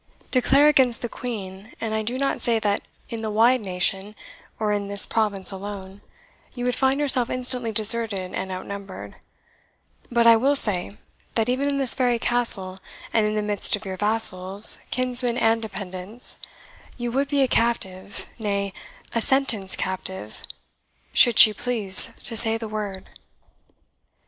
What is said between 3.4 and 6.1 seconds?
nation, or in this province alone,